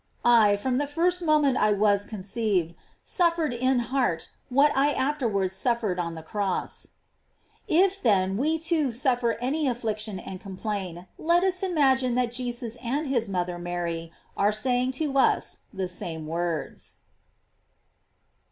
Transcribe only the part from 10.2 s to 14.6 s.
complain, let us imagine that Jesus and his mother Mary are